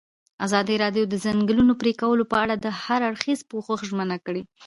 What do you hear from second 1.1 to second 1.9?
د ځنګلونو